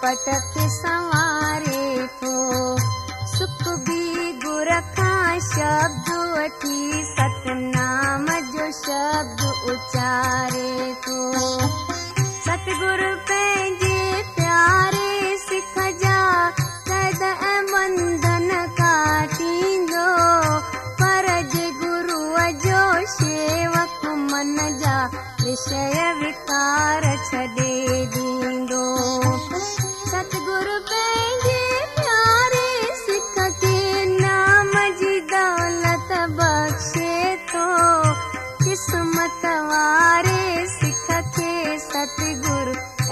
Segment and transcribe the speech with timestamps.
[0.00, 0.94] பட்டத்து சா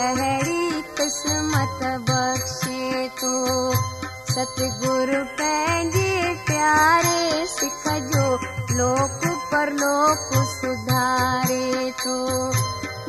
[0.05, 3.37] اهڙي قسمت بخشي ٿو
[4.33, 8.27] ستگرو پنهنجي پياري سک جو
[8.81, 12.19] لوڪ پرلوپ سڌاري ٿو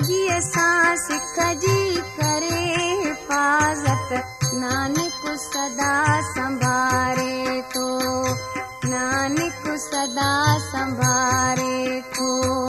[0.08, 1.82] جيئن سان سک جي
[2.20, 2.64] ڪري
[3.04, 4.14] حفاظت
[4.62, 5.94] نانڪ سدا
[6.34, 7.90] سنڀاري ٿو
[8.94, 10.32] نانڪ سدا
[10.72, 12.67] سنڀاري ٿو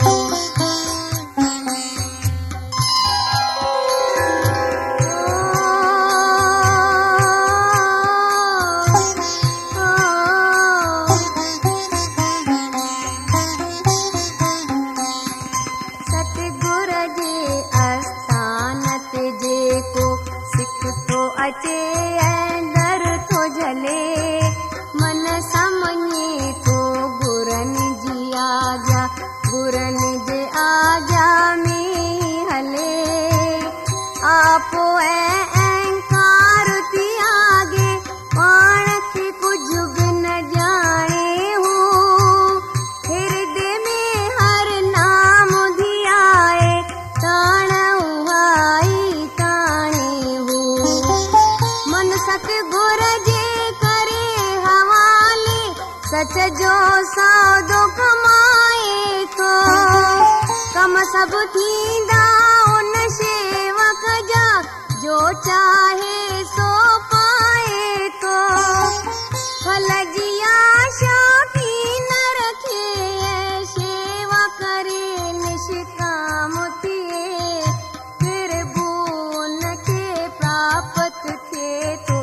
[65.49, 66.71] चाहे सो
[67.13, 68.35] पाए तो।
[69.63, 70.55] फलजिया
[70.99, 71.73] शाती
[72.09, 72.85] न रखे
[73.65, 78.87] सेवा पालिया शाखि नेवा
[79.89, 82.19] के प्राप्त थे तो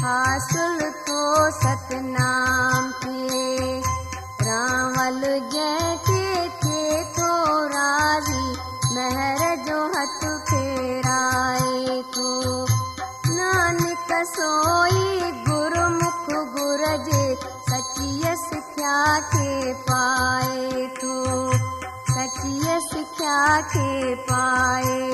[0.00, 0.78] हासिल
[1.08, 1.20] तो
[1.60, 2.28] सतना
[23.60, 25.09] साथे पाए।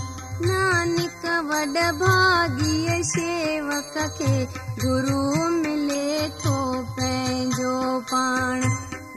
[0.47, 4.45] نانڪ وڏ ڀاڳيءَ شيوڪ کي
[4.83, 6.57] گرو ملي ٿو
[6.95, 8.61] پنهنجو پاڻ.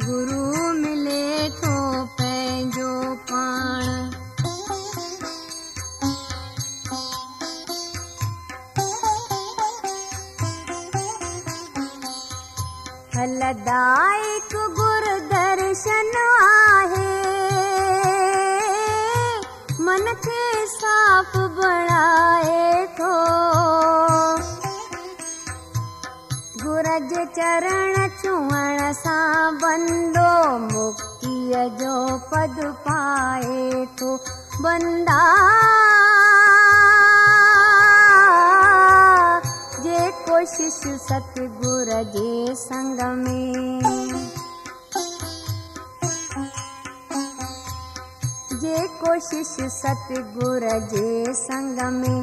[0.06, 4.10] گرو ملي ٿو پنهنجو پاڻ.
[13.14, 16.33] فلدايڪ گر درشن
[20.22, 23.14] کي صاف بڻائي ٿو.
[26.64, 26.86] گر
[27.34, 34.16] چرڻ ڇئڻ سان بندو مڪتيءَ جو پد پائي ٿو.
[34.60, 35.22] بندا
[39.82, 40.78] جي ڪوشش
[41.08, 44.13] ستگرو جي سنگ ۾
[48.74, 52.20] जे कोशिश सतगुर जे संग में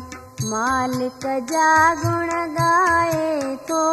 [0.52, 1.70] मालिक जा
[2.02, 3.84] गुण गाए थो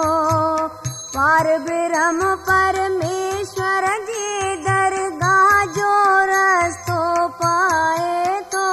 [1.15, 5.93] पार ब्रह्म परमेश्वर जे दरगाह जो
[6.31, 6.99] रस्तो
[7.43, 8.67] पाए थो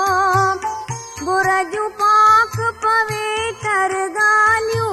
[1.25, 4.91] गुर जूं पाक पवित्र ॻाल्हियूं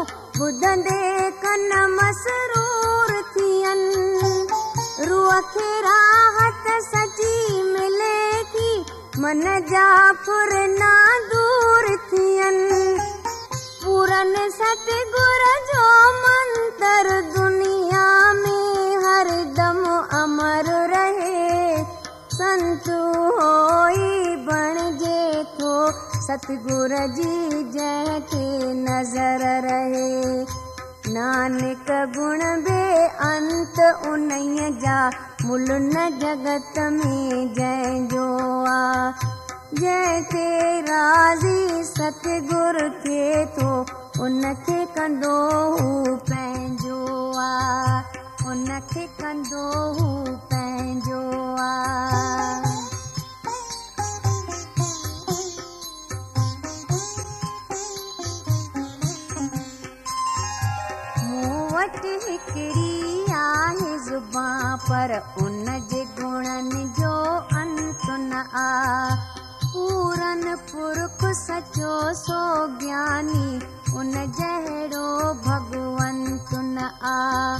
[0.48, 4.46] ॿुधंदे कन मसरूर थियनि।
[5.08, 8.01] रूह खे राहत सची मिले
[9.22, 9.88] मन जा
[10.20, 10.92] फुरना
[11.30, 12.78] दूर थियनि।
[13.82, 15.84] पूरन सतगुर जो
[16.14, 19.80] मंत्र दुनिया में हरदम
[20.20, 21.84] अमर रहे।
[22.34, 22.88] संत
[23.38, 25.74] होई बणिजे थो
[26.26, 27.32] सतगुर जी
[27.76, 28.46] जंहिंखे
[28.82, 30.10] नज़र रहे।
[31.14, 32.82] नानक गुण बे
[33.28, 35.00] अंत उन्हीअ जा
[35.44, 37.14] مل نه جگت ۾
[37.56, 38.26] جنهن جو
[38.72, 39.12] آ.
[39.80, 40.46] جنهن کي
[40.90, 43.70] راضي ستگرو ٿئي ٿو
[44.22, 45.36] ان کي ڪندو
[45.78, 47.00] هو پنهنجو
[47.46, 48.02] آ.
[48.50, 49.64] ان کي ڪندو
[49.98, 50.10] هو
[50.50, 51.22] پنهنجو
[51.68, 52.61] آ
[64.12, 67.12] ज़ुबां पर उन जे गुणनि जो
[67.60, 69.14] अंत न आ
[69.72, 70.42] पूरन
[70.72, 72.40] पुरख सचो सो
[72.82, 73.46] ज्ञानी
[74.00, 75.08] उन जहिड़ो
[75.46, 77.56] भगवंत न आ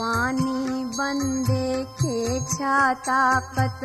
[0.00, 1.64] पानी बंदे
[2.02, 2.20] खे
[2.52, 2.76] छा
[3.08, 3.80] ताक़त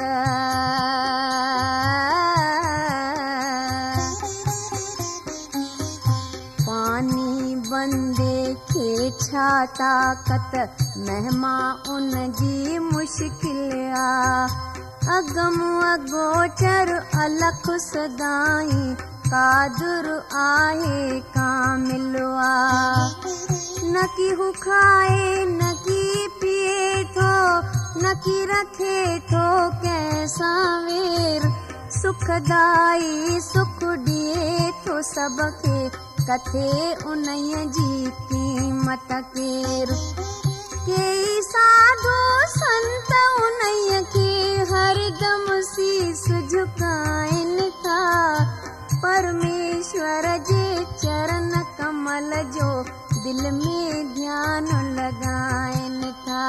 [6.67, 8.38] पानी बंदे
[8.72, 9.50] खे छा
[9.81, 14.47] ताक़त مهما ان جي مشڪل آ.
[15.13, 17.65] اگم اگوچر الک
[20.41, 21.21] آهي
[23.93, 27.33] نه ڪه هو کائي نه ڪه پئي ٿو
[28.03, 29.47] نه ڪه رکي ٿو
[29.83, 30.53] ڪيسا
[30.85, 31.50] وير
[32.01, 35.81] سکدائي سک ڏئي ٿو سبکي
[36.27, 36.69] ڪٿي
[37.05, 37.25] ان
[37.77, 37.91] جي
[38.29, 39.97] قيمت ڪير
[40.86, 42.13] साधू
[42.54, 43.12] संत
[44.13, 44.32] खे
[44.72, 45.46] हरदम
[46.48, 48.00] झुकाइनि था
[49.04, 50.66] परमेश्वर जे
[51.04, 52.68] चरण कमल जो
[53.24, 56.44] दिल में ध्यानु लॻाइनि था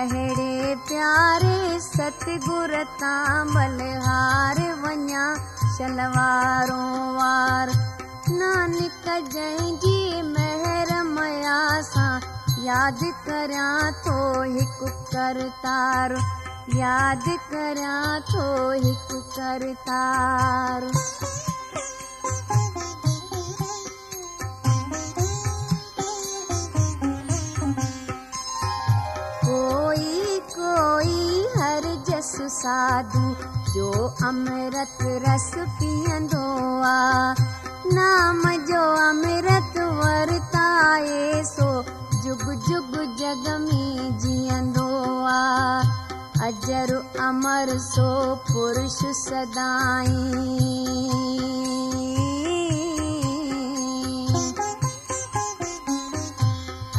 [0.00, 5.24] अहिड़े प्यारे सतगुर तां बलिहार वञा
[7.16, 7.72] वार।
[8.36, 11.58] नानक जंहिंजी महर मया
[11.90, 14.16] सां ياد ڪريان ٿو
[14.56, 16.12] هڪ ڪرتار
[16.80, 18.44] ياد ڪريان ٿو
[18.84, 20.86] هڪ ڪرتار
[29.46, 33.24] ڪوئي ڪوئي هر جس ساڌو
[33.74, 33.90] جو
[34.30, 35.50] امرت رس
[35.80, 36.46] پيئندو
[36.92, 37.50] آهي
[37.94, 41.68] نام جو امرت ورتائي سو
[42.24, 43.82] جگ جگ جڳ ۾
[44.22, 44.88] جيئندو
[45.30, 46.02] آهي
[46.46, 48.10] اجر امر سو
[48.48, 50.22] پرش سدائين.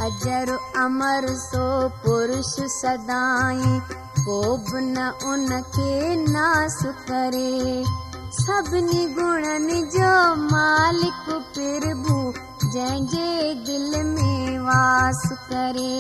[0.05, 0.49] اجر
[0.83, 1.65] امر سو
[2.03, 3.79] پرش سدائين.
[4.25, 5.91] ڪو به نه ان کي
[6.33, 7.83] ناس ڪري.
[8.43, 10.13] سڀني گڻن جو
[10.51, 11.25] مالڪ
[11.55, 12.19] پرڀو
[12.73, 14.32] جنهن جي دل ۾
[14.65, 15.93] वास करे।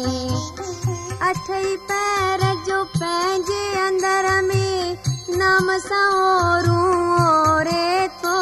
[1.29, 4.97] अठई पैर जो पंहिंजे अंदर में
[5.37, 8.39] नाम सां ओरे थो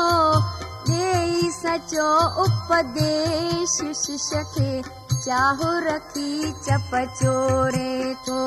[0.92, 2.10] ॾेई सचो
[2.44, 4.72] उपदेश शिष्य खे
[5.14, 8.42] चाहु रखी चप चोरे थो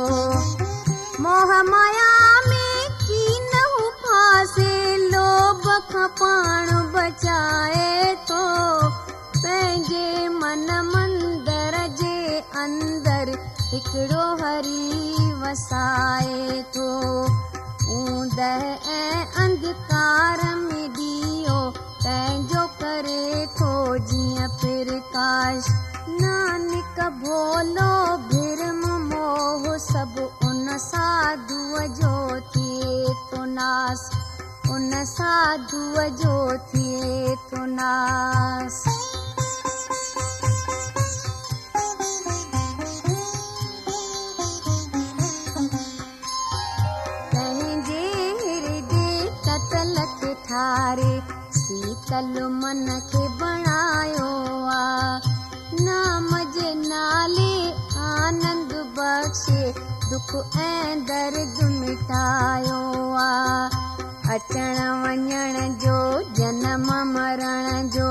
[1.22, 2.12] मोह माया
[2.48, 6.66] में कीन हू फासे लोभ खां पाण
[6.96, 8.44] बचाए थो
[9.36, 11.43] पंहिंजे मन मंदर जे
[12.64, 13.30] اندر
[13.72, 16.90] هڪڙو هري وسائي ٿو
[17.94, 19.00] اوند ۽
[19.42, 21.58] انڌڪار ۾ ڏيئو
[22.04, 23.26] پنهنجو ڪري
[23.58, 23.72] ٿو
[24.12, 25.68] جيئن پرڪاش
[26.22, 27.92] نانڪ ڀولو
[28.32, 30.18] ڀرم موهه سڀ
[30.48, 32.14] ان ساڌوءَ جو
[32.52, 34.10] ٿئي ٿو ناس
[34.74, 36.36] ان ساڌوءَ جو
[36.70, 38.84] ٿئي ٿو ناس
[53.38, 54.28] بڻايو
[54.74, 57.54] آهي نام جي نالي
[58.08, 59.72] آنند بخشي
[60.10, 60.34] دک
[60.66, 62.80] ۽ درد مٽايو
[63.24, 63.82] آهي
[64.34, 65.98] اچڻ وڃڻ جو
[66.40, 68.10] جنم مرڻ جو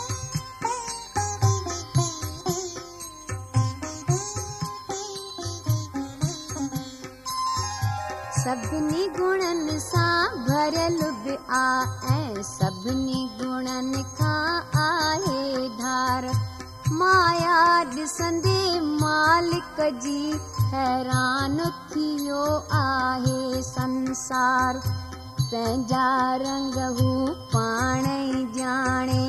[8.43, 16.27] سڀني گڻن سان ڀريل به آهي ۽ سڀني گڻن کان آهي ڌار.
[17.01, 17.59] مايا
[17.95, 18.63] ڏسندي
[19.03, 20.21] مالڪ جي
[20.71, 21.57] حيران
[21.93, 22.43] ٿيو
[22.79, 24.81] آهي سنسار.
[25.51, 26.09] پنهنجا
[26.41, 27.13] رنگ هو
[27.53, 29.25] پاڻ ئي ڄاڻي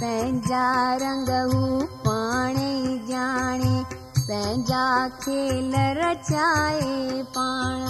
[0.00, 0.68] پنهنجا
[1.02, 2.01] رنگ هو
[4.32, 7.80] پنهنجا کيل رچائي پاڻ.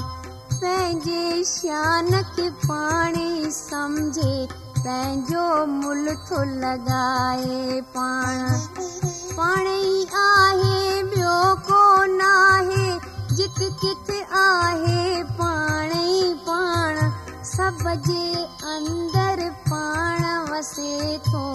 [0.60, 2.08] پنهنجي شان
[2.38, 3.18] کي پاڻ
[3.56, 5.44] سمجهي پنهنجو
[5.74, 8.42] مل ٿو لڳائي پاڻ.
[9.36, 11.36] پاڻ ئي آهي ٻيو
[11.68, 12.90] ڪونه آهي
[13.36, 16.98] جت ڪت آهي پاڻ ئي پاڻ.
[17.52, 18.26] سڀ جي
[18.74, 21.46] اندر پاڻ وسي ٿو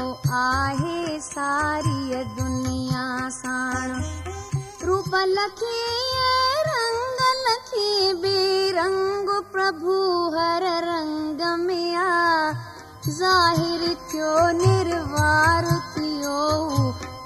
[0.45, 3.05] آهي ساري دنيا
[3.41, 4.01] ساڻ
[4.87, 5.77] रूप लखे
[6.67, 9.95] रंग लखे बेरंग प्रभु
[10.35, 12.11] हर रंग मिया।
[13.07, 15.65] ज़ाहिर थियो निर्वार
[15.95, 16.37] थियो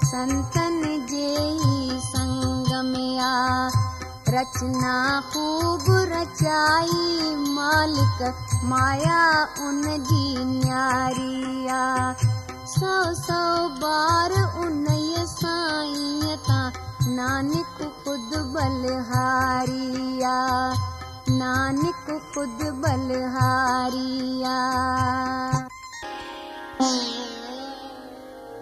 [0.04, 0.80] संतन
[1.12, 2.70] जेही संग
[4.34, 4.98] रचना
[5.32, 8.20] खूब रचाई, मालिक
[8.70, 9.24] माया
[9.66, 11.82] उन जी न्यारिया।
[12.74, 13.42] सौ सौ
[13.82, 14.32] बार
[14.64, 14.86] उन
[15.32, 16.70] साईं तां
[17.06, 20.34] नानक खुद बलहारिया
[21.38, 22.04] नानक
[22.34, 24.58] खुद बलहारिया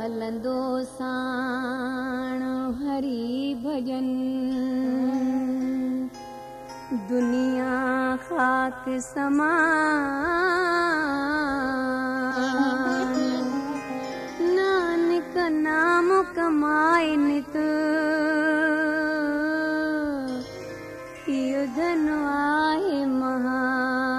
[0.01, 0.59] हलंदो
[0.93, 2.43] साण
[2.81, 4.09] हरि भजन
[7.11, 7.75] दुनिया
[8.29, 9.51] खाक दुया
[15.51, 17.67] नाम मकमायितु
[21.33, 21.63] यु
[22.29, 24.11] आहे महान।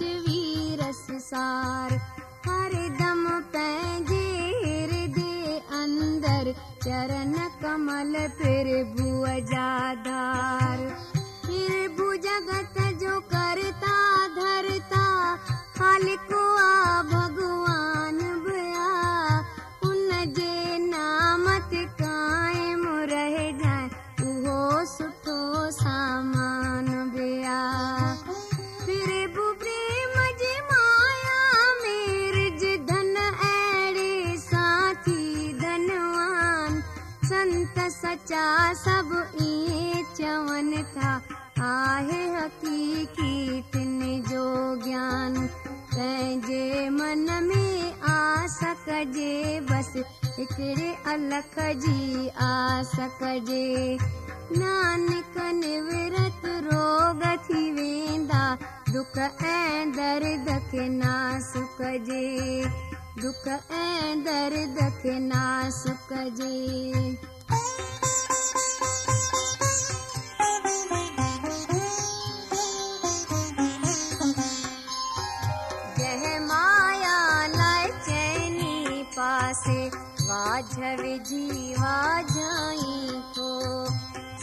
[0.00, 0.29] to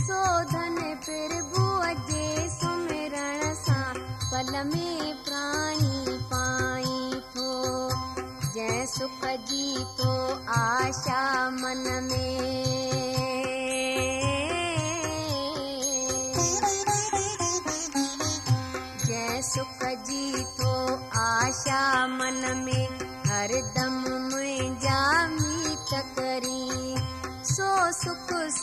[0.08, 0.78] سوڌن
[2.08, 3.98] جي سمرڻ سان
[4.72, 7.12] ۾ پراڻي پائي
[8.86, 12.87] سک جي تو آشا من ۾.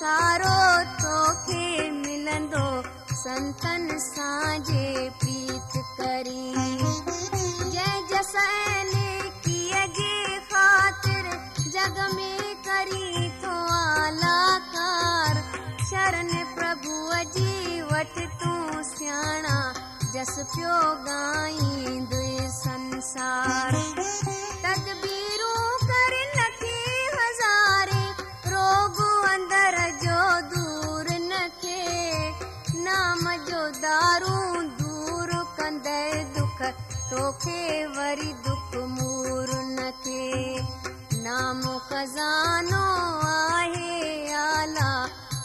[0.04, 0.56] सारो
[1.00, 2.66] तोखे मिलंदो
[3.16, 6.52] संतन साजे प्रीत करी।
[7.70, 8.92] जय जसन
[9.46, 11.30] की अगे खातिर
[11.76, 15.42] जग में करी तो आलाकार।
[15.90, 17.14] शरण प्रभुणा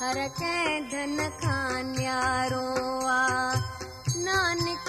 [0.10, 1.90] پر ڪنهن ڌن کان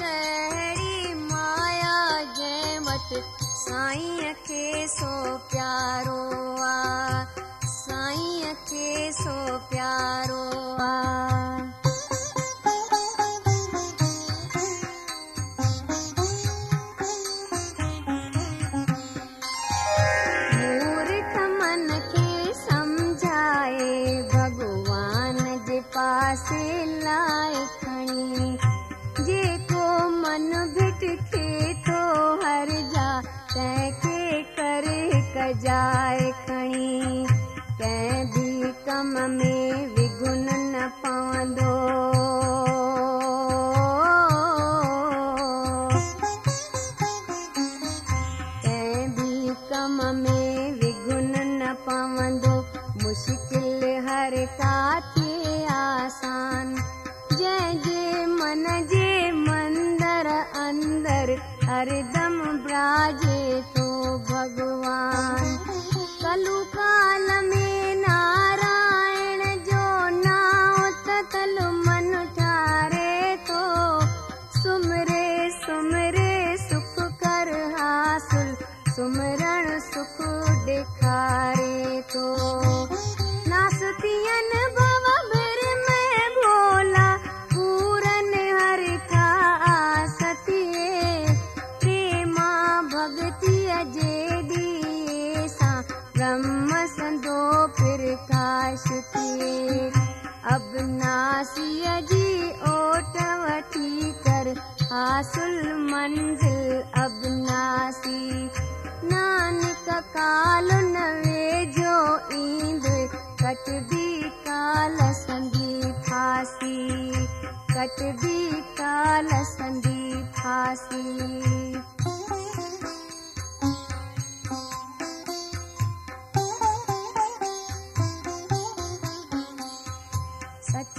[0.03, 1.99] اهڙي مايا
[2.39, 3.13] جنهن وٽ
[3.65, 5.11] سائينءَ کي سو
[5.51, 6.23] پيارو
[6.69, 9.37] آهي سائينءَ کي سو
[9.69, 10.43] پيارو
[10.89, 11.70] آهي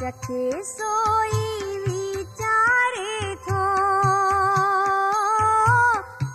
[0.01, 1.47] چکي سوئي
[1.83, 3.63] ويچاري ٿو.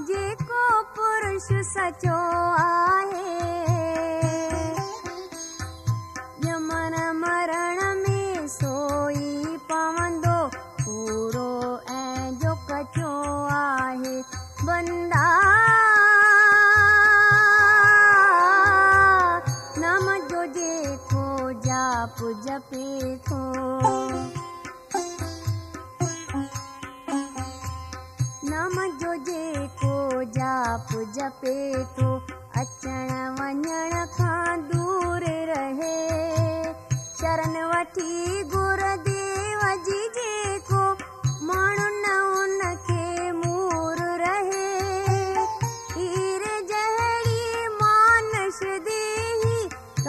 [0.09, 2.19] جيڪو پرش سچو
[2.67, 3.16] آهي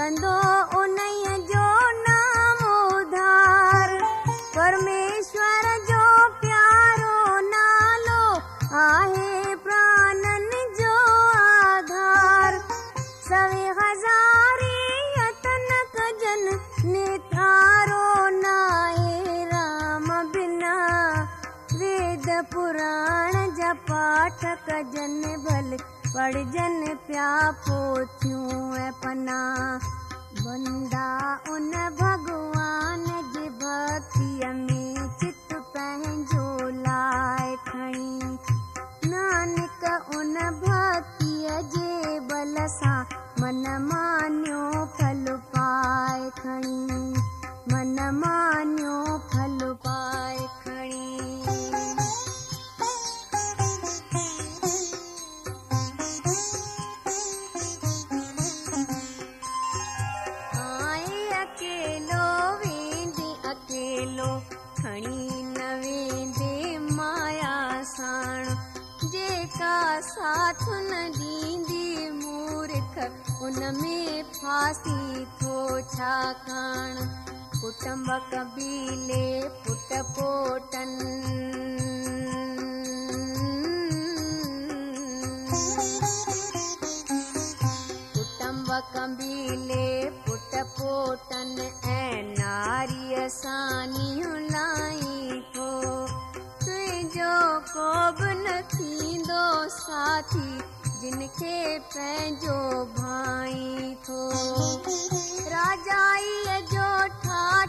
[0.07, 0.76] 很多。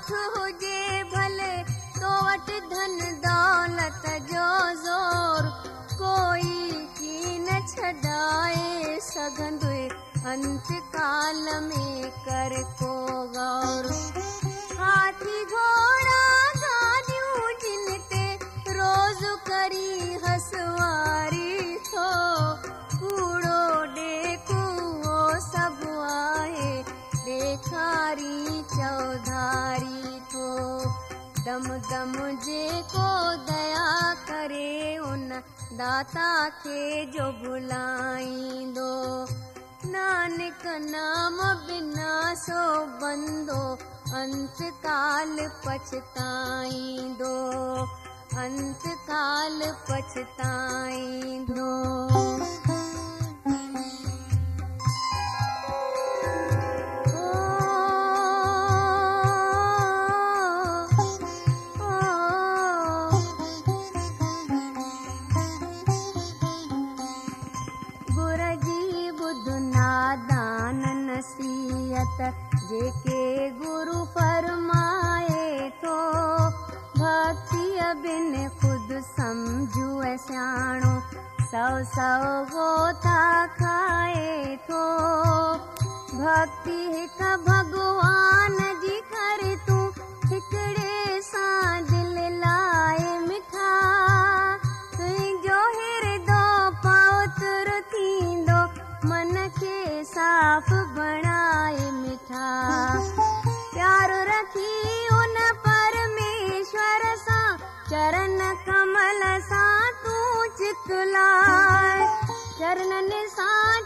[0.08, 1.54] हाथ हो जे भले
[2.00, 4.48] तो अट धन दौलत जो
[4.84, 5.48] ज़ोर
[6.00, 9.64] कोई की न छडाए सघंद
[10.32, 12.94] अंत काल में कर को
[13.36, 13.90] गौर।
[14.80, 16.24] हाथी घोड़ा
[16.64, 17.86] गाॾियूं जिन
[18.78, 19.90] रोज़ करी
[20.24, 21.37] हसवारी
[31.48, 32.12] दम गम
[33.48, 35.28] दया करे उन
[35.72, 38.90] दाता खे जो भुलाईंदो।
[39.88, 42.60] नानक नाम बिना सो
[43.00, 43.60] बंदो
[44.18, 47.34] अंत काल पछताईंदो।
[48.44, 51.72] अंत काल पछताईंदो।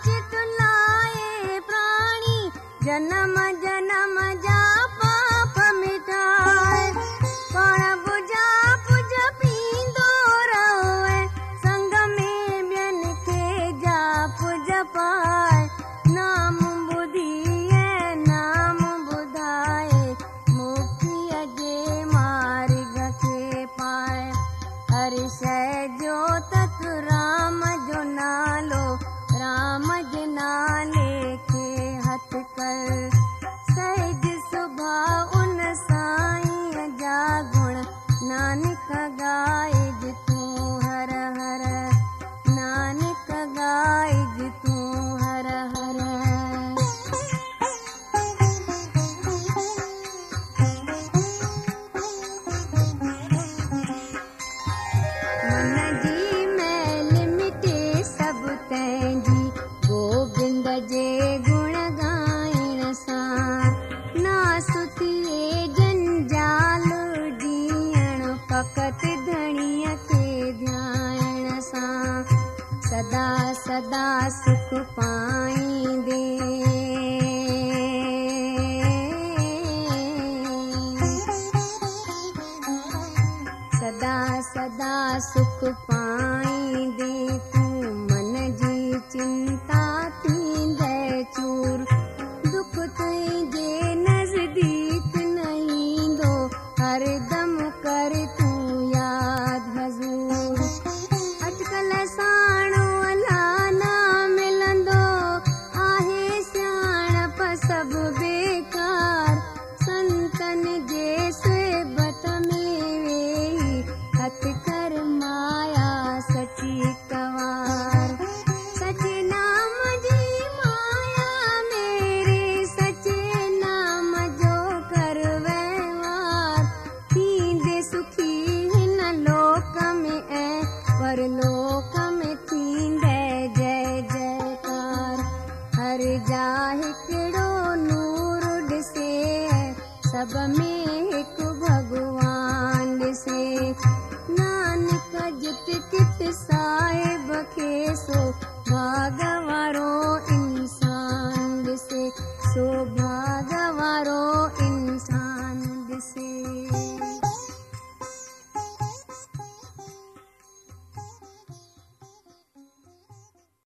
[0.04, 2.50] चितलाए प्राणी।
[2.82, 4.61] जनम जनम जा